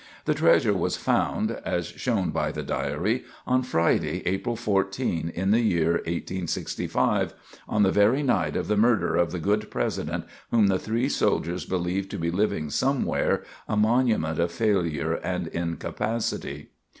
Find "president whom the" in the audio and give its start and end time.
9.69-10.79